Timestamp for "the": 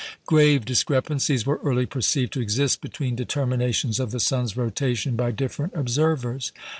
4.09-4.19